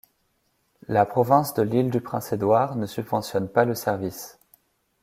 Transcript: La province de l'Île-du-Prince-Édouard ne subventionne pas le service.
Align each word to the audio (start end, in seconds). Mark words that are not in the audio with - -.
La 0.87 1.05
province 1.05 1.53
de 1.53 1.61
l'Île-du-Prince-Édouard 1.61 2.75
ne 2.75 2.87
subventionne 2.87 3.47
pas 3.47 3.65
le 3.65 3.75
service. 3.75 4.39